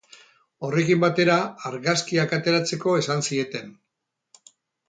[0.67, 1.35] Horrekin batera,
[1.71, 3.73] argazkiak ateratzeko esan zieten.